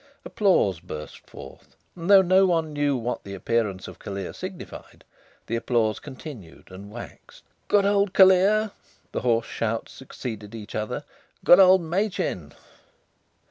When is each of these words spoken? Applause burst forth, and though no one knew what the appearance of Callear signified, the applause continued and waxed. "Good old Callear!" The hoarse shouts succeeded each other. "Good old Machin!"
Applause 0.25 0.79
burst 0.79 1.29
forth, 1.29 1.75
and 1.95 2.09
though 2.09 2.23
no 2.23 2.47
one 2.47 2.73
knew 2.73 2.97
what 2.97 3.23
the 3.23 3.35
appearance 3.35 3.87
of 3.87 3.99
Callear 3.99 4.33
signified, 4.33 5.03
the 5.45 5.55
applause 5.55 5.99
continued 5.99 6.71
and 6.71 6.89
waxed. 6.89 7.43
"Good 7.67 7.85
old 7.85 8.11
Callear!" 8.11 8.71
The 9.11 9.21
hoarse 9.21 9.45
shouts 9.45 9.91
succeeded 9.91 10.55
each 10.55 10.73
other. 10.73 11.03
"Good 11.45 11.59
old 11.59 11.81
Machin!" 11.83 12.53